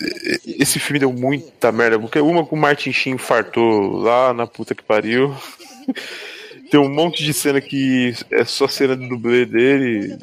[0.57, 4.73] esse filme deu muita merda, porque uma com o Martin Sheen fartou lá na puta
[4.73, 5.35] que pariu.
[6.73, 10.17] Tem um monte de cena que é só cena do dublê dele,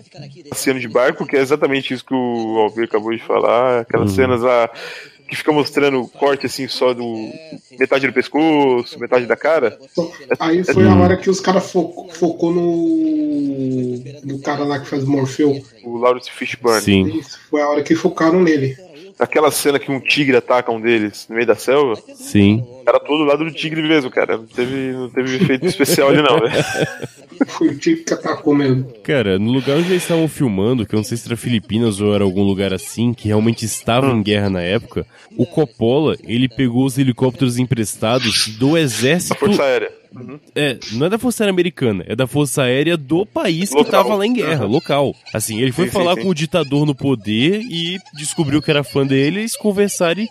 [0.52, 3.82] cena de barco, que é exatamente isso que o Alvir acabou de falar.
[3.82, 4.16] Aquelas Uhum.
[4.16, 4.68] cenas lá
[5.28, 7.04] que fica mostrando corte assim só do
[7.78, 9.78] metade do pescoço, metade da cara.
[10.40, 14.02] Aí foi a hora que os caras fo focou no.
[14.24, 15.56] no cara lá que faz o Morfeu.
[15.84, 16.82] O Lawrence Fishburne.
[16.82, 17.06] sim.
[17.16, 18.76] Isso, foi a hora que focaram nele.
[19.20, 21.94] Aquela cena que um tigre ataca um deles no meio da selva.
[22.14, 22.64] Sim.
[22.86, 24.38] Cara todo lado do tigre mesmo, cara.
[24.38, 26.52] Não teve, não teve efeito especial ali, não, velho.
[27.46, 28.84] Foi o tigre que atacou mesmo.
[29.02, 32.14] Cara, no lugar onde eles estavam filmando, que eu não sei se era Filipinas ou
[32.14, 35.06] era algum lugar assim, que realmente estava em guerra na época,
[35.36, 39.38] o Coppola, ele pegou os helicópteros emprestados do exército.
[39.38, 39.99] Força Aérea.
[40.14, 40.40] Uhum.
[40.56, 43.90] É, não é da Força Aérea Americana, é da Força Aérea do país que Local.
[44.02, 44.72] tava lá em guerra, Uhum.
[44.72, 45.14] local.
[45.32, 46.22] Assim, ele foi Sim, sim, falar sim.
[46.22, 50.28] com o ditador no poder e descobriu que era fã dele, eles conversaram e,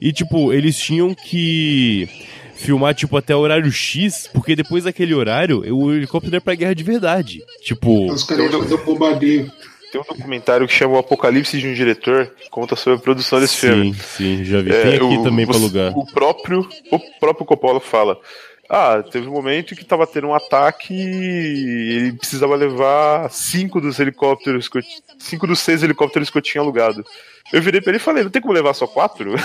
[0.00, 2.08] e, tipo, eles tinham que
[2.54, 6.74] filmar, tipo, até o horário X, porque depois daquele horário, o helicóptero era pra guerra
[6.74, 7.42] de verdade.
[7.62, 9.50] Tipo, Os caras iam fazer o bombardeio.
[9.92, 13.38] Tem um documentário que chama O Apocalipse de um Diretor, que conta sobre a produção
[13.40, 13.94] desse filme.
[13.94, 14.70] sim, sim, já vi.
[14.70, 15.96] É, Tem aqui o- também pra o- alugar.
[15.96, 18.18] O próprio, o próprio Coppola fala.
[18.68, 23.98] Ah, teve um momento que tava tendo um ataque e ele precisava levar cinco dos
[24.00, 24.82] helicópteros que eu,
[25.18, 27.04] cinco dos seis helicópteros que eu tinha alugado.
[27.52, 29.34] Eu virei pra ele e falei, não tem como levar só quatro?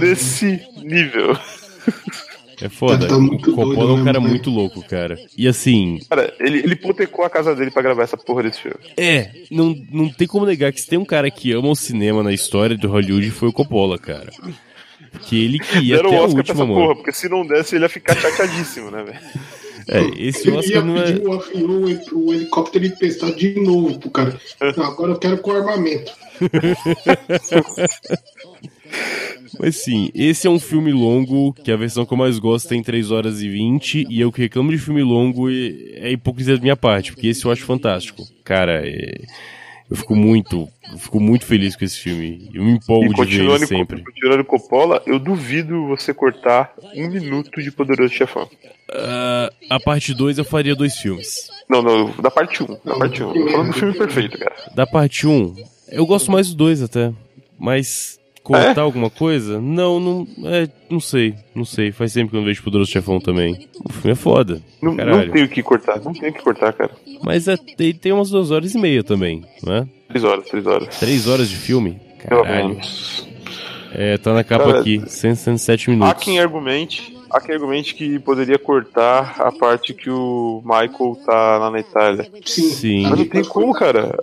[0.00, 1.36] Nesse nível.
[2.62, 3.08] É foda.
[3.08, 4.28] Tá o Coppola é um cara né?
[4.28, 5.18] muito louco, cara.
[5.36, 8.78] E assim, Cara, ele, ele hipotecou a casa dele pra gravar essa porra desse filme.
[8.96, 12.22] É, não, não tem como negar que se tem um cara que ama o cinema
[12.22, 14.30] na história do Hollywood foi o Coppola, cara.
[15.22, 17.46] Que ele queria Deram até o a Oscar pra última, essa porra, porque se não
[17.46, 19.18] desse ele ia ficar chateadíssimo, né, velho?
[19.88, 21.02] É, esse Ele ia Oscar não é.
[21.02, 24.40] pedir o, avião, o helicóptero emprestado de novo pro cara.
[24.76, 26.12] Não, agora eu quero com armamento.
[29.58, 32.82] Mas sim, esse é um filme longo, que a versão que eu mais gosto tem
[32.82, 36.76] 3 horas e 20, e eu que reclamo de filme longo é hipocrisia da minha
[36.76, 38.22] parte, porque esse eu acho fantástico.
[38.44, 39.22] Cara, é...
[39.90, 42.48] eu fico muito, eu fico muito feliz com esse filme.
[42.54, 44.04] Eu me empolgo de ver ele sempre.
[44.04, 48.48] Continuando Coppola, eu duvido você cortar um minuto de Poderoso Chefão.
[48.88, 51.50] Uh, a parte 2 eu faria dois filmes.
[51.68, 52.66] Não, não, da parte 1.
[52.66, 53.28] Um, da parte 1.
[53.28, 53.32] Um.
[53.32, 54.54] Tô falando do filme perfeito, cara.
[54.76, 55.56] Da parte 1, um,
[55.88, 57.12] eu gosto mais dos dois até.
[57.58, 58.80] Mas cortar é?
[58.80, 59.60] alguma coisa?
[59.60, 61.92] Não, não, é, não sei, não sei.
[61.92, 63.68] Faz tempo que eu não vejo Poderoso Chefão também.
[63.84, 64.60] O filme é foda.
[64.82, 66.90] Não, não tem o que cortar, não tem o que cortar, cara.
[67.22, 69.86] Mas é, ele tem umas duas horas e meia também, não é?
[70.08, 70.98] Três horas, três horas.
[70.98, 72.00] Três horas de filme?
[72.18, 72.78] Caralho.
[73.92, 76.12] É, tá na capa cara, aqui, 107 minutos.
[76.12, 81.58] Há quem argumente há quem argumente que poderia cortar a parte que o Michael tá
[81.58, 82.28] lá na Itália.
[82.44, 82.70] Sim.
[82.70, 83.02] Sim.
[83.08, 84.18] Mas não tem como, cara.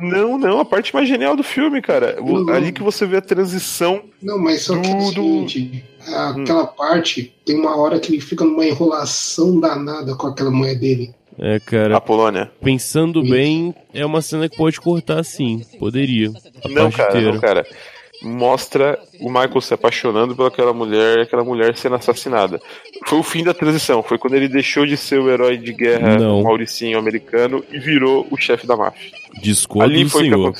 [0.00, 2.16] Não, não, a parte mais genial do filme, cara.
[2.20, 4.02] Não, Ali que você vê a transição.
[4.22, 6.74] Não, mas só do, que é o seguinte, aquela hum.
[6.76, 11.14] parte tem uma hora que ele fica numa enrolação danada com aquela mulher dele.
[11.38, 11.96] É, cara.
[11.96, 12.50] A Polônia.
[12.62, 13.30] Pensando Isso.
[13.30, 15.64] bem, é uma cena que pode cortar sim.
[15.78, 16.30] Poderia.
[16.68, 17.32] não, cara, inteira.
[17.32, 17.66] não, cara
[18.22, 22.60] mostra o Michael se apaixonando pelaquela mulher e aquela mulher sendo assassinada.
[23.06, 26.18] Foi o fim da transição, foi quando ele deixou de ser o herói de guerra
[26.18, 26.42] Não.
[26.42, 29.10] mauricinho americano e virou o chefe da máfia.
[29.42, 30.54] Discordo Ali do senhor.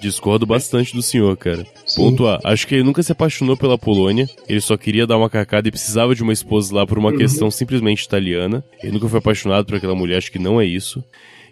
[0.00, 1.66] Discordo bastante do senhor, cara.
[1.84, 2.02] Sim.
[2.02, 2.40] Ponto A.
[2.44, 4.28] Acho que ele nunca se apaixonou pela Polônia.
[4.48, 7.18] Ele só queria dar uma cacada e precisava de uma esposa lá por uma uhum.
[7.18, 8.64] questão simplesmente italiana.
[8.82, 11.04] Ele nunca foi apaixonado por aquela mulher, acho que não é isso.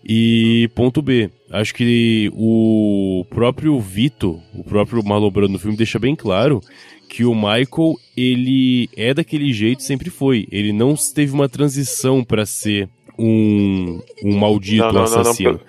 [0.05, 5.99] E ponto B, acho que o próprio Vito, o próprio Marlon Brando no filme deixa
[5.99, 6.61] bem claro
[7.09, 10.47] que o Michael, ele é daquele jeito, sempre foi.
[10.51, 15.53] Ele não teve uma transição para ser um, um maldito não, não, assassino.
[15.53, 15.61] Não,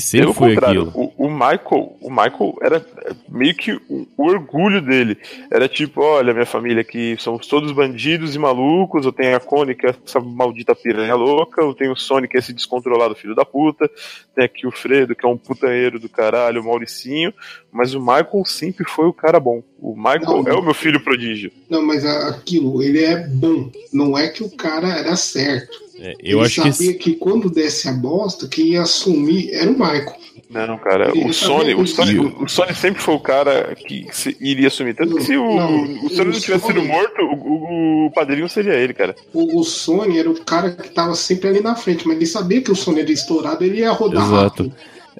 [0.00, 0.90] sempre Pelo foi aquilo.
[0.92, 2.84] O, o, Michael, o Michael era
[3.28, 5.16] meio que o, o, orgulho dele.
[5.50, 9.06] Era tipo, olha, minha família aqui somos todos bandidos e malucos.
[9.06, 11.62] Eu tenho a Connie, que é essa maldita piranha louca.
[11.62, 13.88] Eu tenho o Sonic, que é esse descontrolado filho da puta.
[14.34, 17.32] Tem aqui o Fredo, que é um putanheiro do caralho, o Mauricinho.
[17.70, 19.62] Mas o Michael sempre foi o cara bom.
[19.78, 21.52] O Michael não, é o meu filho prodígio.
[21.70, 23.70] Não, mas aquilo, ele é bom.
[23.92, 25.87] Não é que o cara era certo.
[26.00, 26.98] É, eu ele acho sabia que...
[26.98, 30.16] que quando desse a bosta, quem ia assumir era o Michael.
[30.50, 34.06] Não, cara, o Sony, o Sony, o Sony sempre foi o cara que
[34.40, 34.94] iria assumir.
[34.94, 38.72] Tanto que se o, não, o Sony não tivesse sido morto, o, o, padrinho seria
[38.72, 39.14] ele, cara.
[39.34, 42.62] O, o Sony era o cara que tava sempre ali na frente, mas ele sabia
[42.62, 44.62] que o Sony era estourado, ele ia rodar Exato.
[44.62, 44.74] rápido.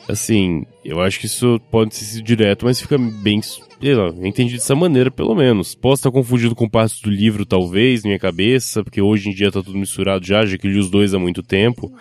[0.09, 3.41] Assim, eu acho que isso pode ser direto, mas fica bem.
[3.81, 5.75] Eu entendi dessa maneira, pelo menos.
[5.75, 9.53] Posso estar confundido com partes do livro, talvez, na minha cabeça, porque hoje em dia
[9.53, 11.93] tá tudo misturado já, já que li os dois há muito tempo.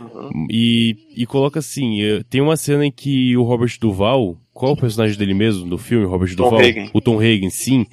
[0.00, 0.46] Uhum.
[0.50, 4.74] E, e coloca assim: eh, tem uma cena em que o Robert Duval, qual é
[4.74, 6.60] o personagem dele mesmo do filme, Robert Tom Duval?
[6.60, 6.90] Hagen.
[6.92, 7.86] O Tom Hagen, sim.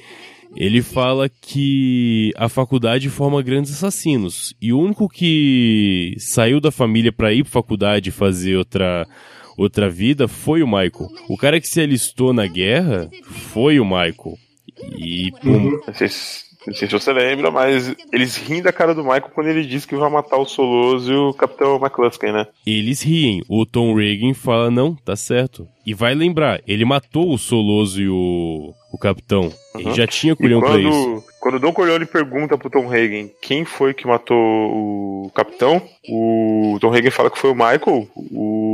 [0.56, 4.54] Ele fala que a faculdade forma grandes assassinos.
[4.62, 9.08] E o único que saiu da família para ir pra faculdade fazer outra
[9.62, 11.10] outra vida foi o Michael.
[11.30, 13.10] O cara que se alistou na guerra
[13.54, 14.38] foi o Michael.
[14.98, 15.52] E pum.
[15.52, 15.80] Uhum.
[15.86, 19.86] Não, sei se, você lembra, mas eles riem da cara do Michael quando ele diz
[19.86, 22.48] que vai matar o Soloso e o Capitão McCluskey, né?
[22.66, 23.42] Eles riem.
[23.50, 25.68] O Tom Reagan fala, não, tá certo.
[25.86, 29.52] E vai lembrar, ele matou o Soloso e o, o Capitão.
[29.76, 29.82] Uhum.
[29.82, 31.24] Ele já tinha colhão pra isso.
[31.40, 36.78] Quando o Don Corleone pergunta pro Tom Hagen quem foi que matou o Capitão, o
[36.80, 38.71] Tom Hagen fala que foi o Michael, o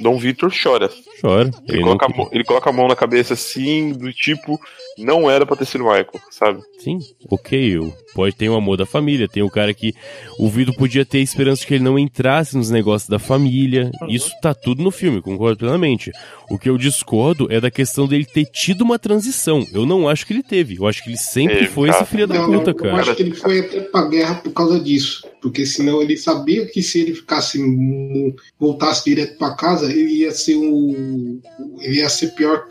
[0.00, 0.90] Dom Victor chora.
[1.20, 1.50] Chora.
[1.68, 4.60] Ele, ele coloca, mão, ele coloca a mão na cabeça assim, do tipo,
[4.98, 6.60] não era pra ter sido o Michael, sabe?
[6.78, 6.98] Sim,
[7.30, 7.78] ok.
[8.14, 9.94] Pode ter o um amor da família, tem o cara que
[10.38, 13.90] o Vitor podia ter a esperança de que ele não entrasse nos negócios da família.
[14.02, 14.08] Uhum.
[14.08, 16.10] Isso tá tudo no filme, concordo plenamente.
[16.50, 19.64] O que eu discordo é da questão dele ter tido uma transição.
[19.72, 20.76] Eu não acho que ele teve.
[20.76, 22.90] Eu acho que ele sempre foi esse filho da puta, cara.
[22.90, 25.31] Eu acho que ele foi até pra guerra por causa disso.
[25.42, 27.60] Porque senão ele sabia que se ele ficasse
[28.58, 31.40] voltasse direto para casa, ele ia ser um.
[31.80, 32.64] ele ia ser pior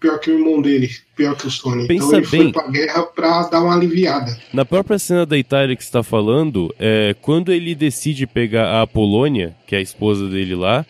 [0.00, 1.86] pior que o irmão dele, pior que o Sony.
[1.86, 4.36] Pensa então ele bem, foi pra guerra pra dar uma aliviada.
[4.52, 8.86] Na própria cena da Itália que você está falando, é, quando ele decide pegar a
[8.86, 10.86] Polônia, que é a esposa dele lá,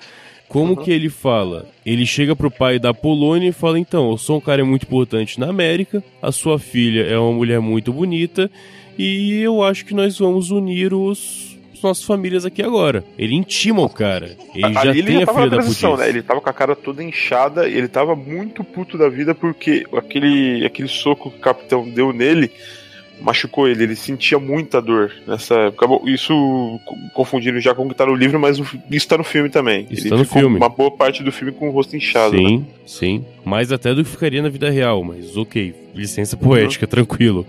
[0.48, 0.82] como uhum.
[0.82, 1.66] que ele fala?
[1.84, 5.38] Ele chega pro pai da Polônia e fala: Então, eu sou um cara muito importante
[5.38, 8.50] na América, a sua filha é uma mulher muito bonita,
[8.98, 13.04] e eu acho que nós vamos unir os nossas famílias aqui agora.
[13.16, 14.36] Ele intima o cara.
[14.54, 15.96] Ele Ali já ele tem já a filha da putice.
[15.96, 16.08] Né?
[16.08, 19.84] Ele tava com a cara toda inchada e ele tava muito puto da vida porque
[19.96, 22.50] aquele, aquele soco que o capitão deu nele
[23.20, 25.86] machucou ele, ele sentia muita dor nessa época.
[26.06, 26.80] Isso
[27.14, 29.86] confundindo já com o que tá no livro, mas isso tá no filme também.
[29.90, 30.56] Isso ele tá no filme.
[30.56, 32.36] Uma boa parte do filme com o rosto inchado.
[32.36, 32.64] Sim, né?
[32.86, 33.24] sim.
[33.44, 35.74] Mais até do que ficaria na vida real, mas ok.
[35.94, 36.90] Licença poética, uhum.
[36.90, 37.46] tranquilo.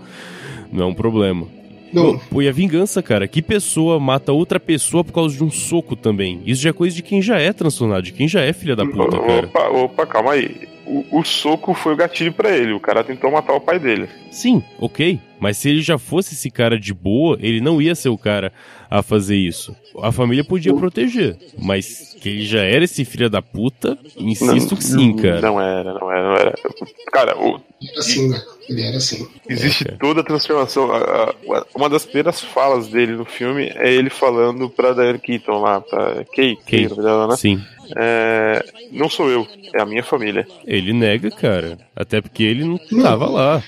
[0.72, 1.46] Não é um problema.
[1.92, 2.18] Não.
[2.18, 3.26] Pô, e a vingança, cara?
[3.26, 6.40] Que pessoa mata outra pessoa por causa de um soco também?
[6.46, 8.86] Isso já é coisa de quem já é transtornado, de quem já é filha da
[8.86, 9.46] puta, cara.
[9.46, 10.68] Opa, opa, calma aí.
[10.90, 12.72] O, o soco foi o gatilho para ele.
[12.72, 14.08] O cara tentou matar o pai dele.
[14.30, 15.20] Sim, ok.
[15.38, 18.52] Mas se ele já fosse esse cara de boa, ele não ia ser o cara
[18.90, 19.74] a fazer isso.
[20.02, 24.76] A família podia proteger, mas que ele já era esse filho da puta, insisto não,
[24.76, 25.40] que sim, cara.
[25.40, 26.54] Não era, não era, não era.
[27.10, 27.60] Cara, o.
[27.82, 28.42] Era assim, né?
[28.68, 29.26] Ele era assim.
[29.48, 30.90] Existe é, toda a transformação.
[31.74, 36.24] uma das primeiras falas dele no filme é ele falando pra Diane Keaton lá, pra
[36.26, 37.36] Kate, Kate dela, né?
[37.36, 37.60] Sim.
[37.96, 40.46] É, não sou eu, é a minha família.
[40.64, 41.78] Ele nega, cara.
[41.94, 43.62] Até porque ele não, não tava lá.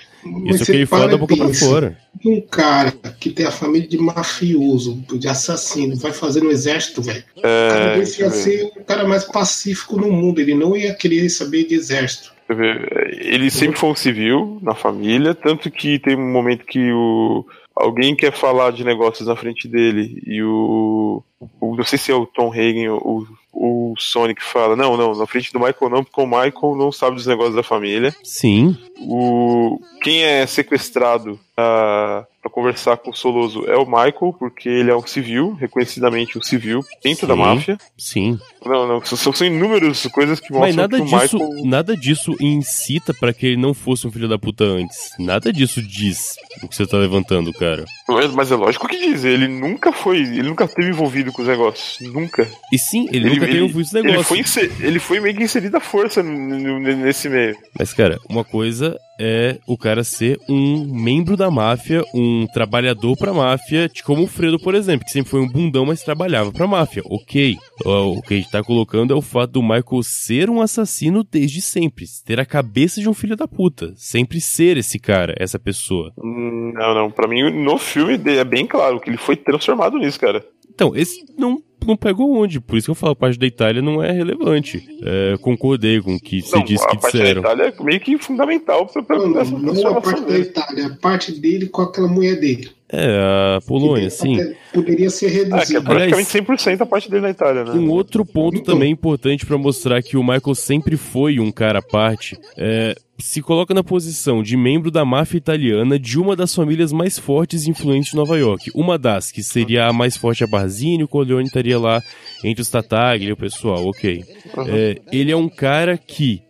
[0.46, 1.98] Isso é que ele fala da boca pra fora.
[2.24, 7.24] Um cara que tem a família de mafioso, de assassino, vai fazer no exército, velho.
[7.42, 10.40] É, o cara ser o cara mais pacífico no mundo.
[10.40, 12.32] Ele não ia querer saber de exército.
[12.48, 18.14] Ele sempre foi um civil na família, tanto que tem um momento que o alguém
[18.14, 21.22] quer falar de negócios na frente dele e o,
[21.60, 25.26] o não sei se é o Tom Hagen ou o Sonic fala, não, não, na
[25.26, 28.14] frente do Michael não, porque o Michael não sabe dos negócios da família.
[28.22, 28.76] Sim.
[28.98, 34.90] O, quem é sequestrado uh, para conversar com o Soloso é o Michael, porque ele
[34.90, 37.78] é um civil, reconhecidamente um civil, dentro sim, da máfia.
[37.96, 38.38] Sim.
[38.64, 41.64] Não, não, são, são inúmeras coisas que mostram Mas nada que o disso, Michael...
[41.66, 45.10] nada disso incita para que ele não fosse um filho da puta antes.
[45.18, 47.84] Nada disso diz o que você tá levantando, cara.
[48.08, 51.48] Mas, mas é lógico que diz, ele nunca foi, ele nunca esteve envolvido com os
[51.48, 52.48] negócios, nunca.
[52.72, 54.56] E sim, ele, ele nunca teve envolvido com os negócios.
[54.56, 57.56] Ele foi, ele foi meio que inserido à força nesse meio.
[57.78, 63.32] Mas, cara, uma coisa é o cara ser um membro da máfia, um trabalhador pra
[63.32, 67.02] máfia, como o Fredo, por exemplo, que sempre foi um bundão, mas trabalhava pra máfia.
[67.06, 67.56] Ok.
[67.84, 71.60] O que a gente tá colocando é o fato do Michael ser um assassino desde
[71.60, 72.04] sempre.
[72.24, 73.92] Ter a cabeça de um filho da puta.
[73.96, 76.12] Sempre ser esse cara, essa pessoa.
[76.16, 77.10] Não, não.
[77.10, 80.44] Pra mim, no filme é bem claro que ele foi transformado nisso, cara.
[80.74, 82.60] Então, esse não não pegou onde.
[82.60, 84.84] Por isso que eu falo, a parte da Itália não é relevante.
[85.02, 87.40] É, concordei com o que você disse que disseram.
[87.40, 90.22] A parte da Itália é meio que fundamental pra, pra não, não, não a parte
[90.22, 92.70] da Itália, a parte dele com aquela mulher dele.
[92.92, 94.54] É, a Polônia, sim.
[94.72, 95.56] Poderia ser reduzido.
[95.56, 97.72] Ah, que é praticamente 100% a parte dele na Itália, né?
[97.72, 98.74] Um outro ponto então.
[98.74, 103.40] também importante para mostrar que o Michael sempre foi um cara à parte é se
[103.40, 107.70] coloca na posição de membro da máfia italiana de uma das famílias mais fortes e
[107.70, 108.70] influentes de Nova York.
[108.74, 112.02] Uma das, que seria a mais forte a Barzini, o Corleone estaria lá
[112.42, 114.24] entre os Tataglia e o pessoal, ok.
[114.56, 114.64] Uhum.
[114.68, 116.42] É, ele é um cara que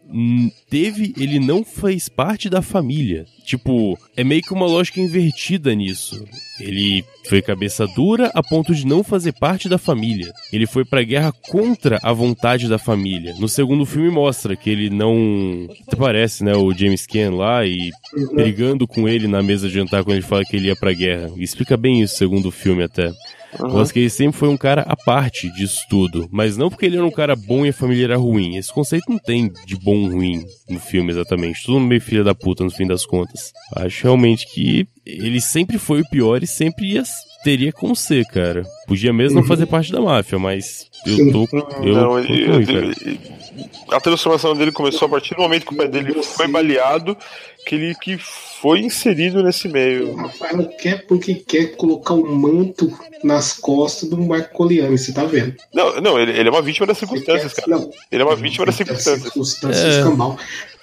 [0.68, 3.27] teve, ele não fez parte da família.
[3.44, 6.25] Tipo, é meio que uma lógica invertida nisso.
[6.61, 10.33] Ele foi cabeça dura a ponto de não fazer parte da família.
[10.53, 13.35] Ele foi pra guerra contra a vontade da família.
[13.38, 15.66] No segundo filme mostra que ele não.
[15.87, 16.55] Até parece, né?
[16.55, 17.90] O James Caan lá e
[18.35, 21.31] brigando com ele na mesa de jantar quando ele fala que ele ia pra guerra.
[21.37, 23.12] explica bem isso, segundo filme até.
[23.61, 23.81] Uhum.
[23.81, 26.29] Acho que ele sempre foi um cara à parte disso tudo.
[26.31, 28.57] Mas não porque ele era um cara bom e a família era ruim.
[28.57, 31.65] Esse conceito não tem de bom ou ruim no filme exatamente.
[31.65, 33.53] Tudo meio filha da puta no fim das contas.
[33.77, 37.03] Acho realmente que ele sempre foi o pior e sempre ia,
[37.43, 38.65] teria como ser, cara.
[38.87, 41.49] Podia mesmo não fazer parte da máfia, mas eu tô.
[41.83, 42.93] Eu, não, eu, eu, eu,
[43.91, 47.17] a transformação dele começou a partir do momento que o pai dele foi baleado,
[47.67, 50.13] que ele que foi inserido nesse meio.
[50.13, 52.91] O Rafael quer porque quer colocar um manto
[53.23, 55.55] nas costas do Marco Coliani, você tá vendo?
[55.73, 57.79] Não, não, ele, ele é uma vítima das circunstâncias, quer, cara.
[57.79, 59.23] Não, ele é uma vítima das circunstâncias.
[59.23, 60.03] Circunstâncias é.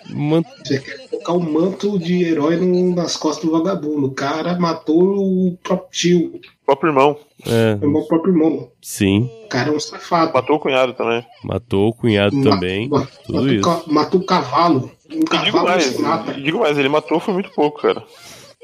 [0.09, 0.43] Man...
[0.63, 4.07] Você quer colocar um manto de herói no, nas costas do vagabundo.
[4.07, 6.41] O cara matou o próprio tio.
[6.63, 7.17] O próprio irmão.
[7.45, 7.77] É.
[7.85, 8.71] O próprio irmão.
[8.81, 9.29] Sim.
[9.45, 10.33] O cara é um safado.
[10.33, 11.25] Matou o cunhado também.
[11.43, 12.89] Matou o cunhado Ma também.
[12.89, 13.93] Ma tudo matou, isso.
[13.93, 14.91] Matou o cavalo.
[15.11, 16.33] Um cavalo digo mais, mata.
[16.33, 18.03] digo mais, ele matou foi muito pouco, cara.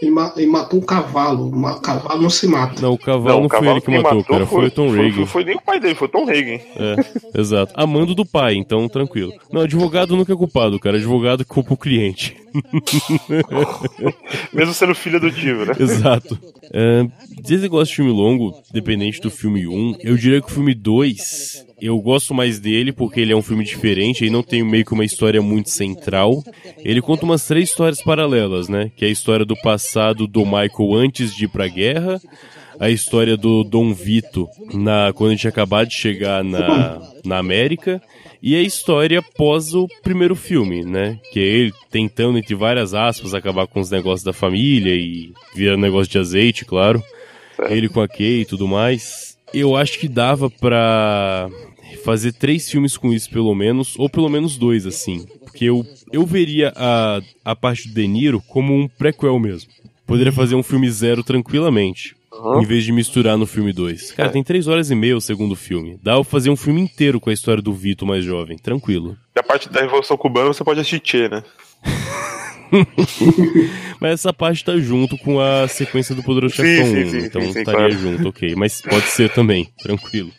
[0.02, 1.48] Ele, ma ele matou um cavalo.
[1.48, 2.82] O cavalo não se mata.
[2.82, 4.46] Não, o cavalo não, não o foi ele que matou, matou, cara.
[4.46, 5.16] Foi, foi o Tom Reagan.
[5.16, 6.60] Foi, foi, nem o pai dele, foi o Tom Reagan.
[6.76, 7.74] É, exato.
[7.76, 9.32] Amando do pai, então tranquilo.
[9.52, 10.98] Não, advogado nunca é culpado, cara.
[10.98, 12.36] Advogado culpa o cliente.
[14.54, 15.74] Mesmo sendo filho adotivo, né?
[15.80, 16.38] Exato.
[16.74, 17.08] É,
[17.44, 20.74] se você gosta de filme longo, dependente do filme 1, eu diria que o filme
[20.74, 24.86] 2 eu gosto mais dele porque ele é um filme diferente e não tem meio
[24.86, 26.44] que uma história muito central.
[26.78, 28.92] Ele conta umas três histórias paralelas, né?
[28.96, 32.22] Que é a história do passado do Michael antes de ir pra guerra,
[32.80, 38.02] a história do Dom Vito na, quando a gente acabou de chegar na, na América
[38.42, 41.20] e a história após o primeiro filme, né?
[41.32, 45.76] Que é ele tentando, entre várias aspas, acabar com os negócios da família e vira
[45.76, 47.04] negócio de azeite, claro.
[47.70, 49.36] Ele com a Kay e tudo mais.
[49.54, 51.50] Eu acho que dava pra
[52.06, 55.26] fazer três filmes com isso, pelo menos, ou pelo menos dois, assim.
[55.44, 55.84] Porque eu,
[56.14, 59.72] eu veria a, a parte do De Niro como um prequel mesmo.
[60.06, 62.16] Poderia fazer um filme zero tranquilamente.
[62.32, 62.62] Uhum.
[62.62, 64.12] Em vez de misturar no filme 2.
[64.12, 64.32] Cara, é.
[64.32, 65.98] tem três horas e meia o segundo filme.
[66.04, 68.58] Dá pra fazer um filme inteiro com a história do Vito mais jovem.
[68.58, 69.18] Tranquilo.
[69.34, 71.42] E a parte da Revolução Cubana você pode assistir, né?
[74.02, 77.74] Mas essa parte tá junto com a sequência do Poderoso Chefão 1, então sim, estaria
[77.74, 77.98] claro.
[77.98, 78.54] junto, ok.
[78.56, 80.32] Mas pode ser também, tranquilo.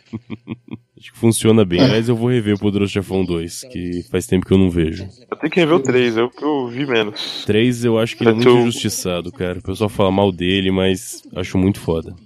[0.98, 1.80] Acho que funciona bem.
[1.80, 5.06] Aliás, eu vou rever o Poderoso Chefão 2, que faz tempo que eu não vejo.
[5.30, 7.44] Eu tenho que rever o 3, eu que eu vi menos.
[7.44, 9.58] 3 eu acho que ele é muito injustiçado, cara.
[9.58, 12.16] O pessoal fala mal dele, mas acho muito foda.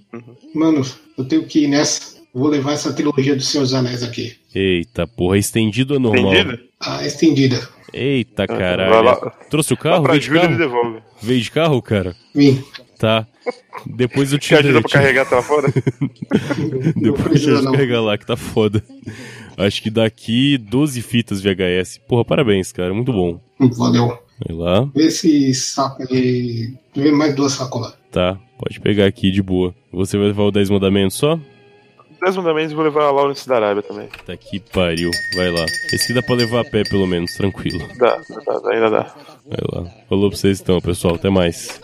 [0.55, 0.81] Mano,
[1.17, 2.21] eu tenho que ir nessa.
[2.33, 4.37] Vou levar essa trilogia dos Seus Anéis aqui.
[4.55, 6.33] Eita, porra, estendido ou normal?
[6.33, 6.63] Estendida?
[6.79, 7.69] Ah, estendida.
[7.93, 9.31] Eita, caralho.
[9.49, 10.05] Trouxe o carro?
[10.07, 11.01] Veio de carro?
[11.21, 12.15] Veio de carro, cara?
[12.33, 12.63] Vim.
[13.01, 13.25] Tá.
[13.83, 14.53] Depois eu te...
[14.53, 15.73] Ajuda pra carregar, tá fora?
[16.95, 18.83] Depois eu te carregar lá, que tá foda.
[19.57, 21.99] Acho que daqui 12 fitas VHS.
[22.07, 22.93] Porra, parabéns, cara.
[22.93, 23.41] Muito bom.
[23.59, 24.19] Valeu.
[24.47, 24.87] Vai lá.
[24.93, 26.75] Vê esse saco aí.
[26.95, 27.97] Vê mais duas sacolas.
[28.11, 29.73] Tá, pode pegar aqui de boa.
[29.91, 31.39] Você vai levar o 10 mandamentos só?
[32.23, 34.09] 10 mandamentos e vou levar a Lawrence da Arábia também.
[34.27, 35.09] Tá que pariu.
[35.35, 35.65] Vai lá.
[35.91, 37.79] Esse aqui dá pra levar a pé, pelo menos, tranquilo.
[37.97, 39.15] Dá, dá, ainda dá.
[39.47, 39.89] Vai lá.
[40.07, 41.15] Falou pra vocês então, pessoal.
[41.15, 41.81] Até mais.